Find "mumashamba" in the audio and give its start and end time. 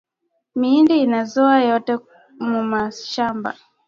2.49-3.49